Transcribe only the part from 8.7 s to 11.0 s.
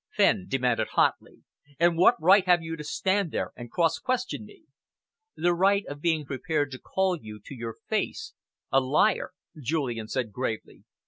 a liar," Julian said gravely.